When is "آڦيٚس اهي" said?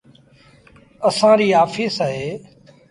1.61-2.27